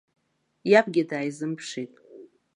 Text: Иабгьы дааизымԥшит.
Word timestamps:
Иабгьы 0.71 1.03
дааизымԥшит. 1.09 1.93